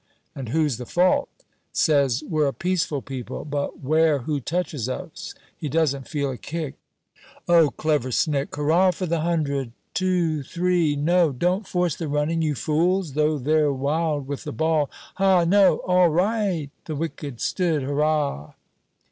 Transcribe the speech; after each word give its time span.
And 0.33 0.49
whose 0.49 0.77
the 0.77 0.87
fault? 0.87 1.29
Says, 1.71 2.23
we're 2.27 2.47
a 2.47 2.53
peaceful 2.53 3.03
people, 3.03 3.45
but 3.45 3.81
'ware 3.81 4.21
who 4.21 4.39
touches 4.39 4.89
us! 4.89 5.35
He 5.55 5.69
doesn't 5.69 6.07
feel 6.07 6.31
a 6.31 6.37
kick. 6.39 6.73
Oh! 7.47 7.69
clever 7.69 8.11
snick! 8.11 8.55
Hurrah 8.55 8.89
for 8.89 9.05
the 9.05 9.19
hundred! 9.21 9.73
Two 9.93 10.41
three. 10.41 10.95
No, 10.95 11.31
don't 11.31 11.67
force 11.67 11.95
the 11.95 12.07
running, 12.07 12.41
you 12.41 12.55
fools! 12.55 13.13
though 13.13 13.37
they 13.37 13.61
're 13.61 13.71
wild 13.71 14.25
with 14.25 14.43
the 14.43 14.51
ball: 14.51 14.89
ha! 15.17 15.45
no? 15.45 15.77
all 15.85 16.09
right!' 16.09 16.71
The 16.85 16.95
wicket 16.95 17.39
stood. 17.39 17.83
Hurrah! 17.83 18.53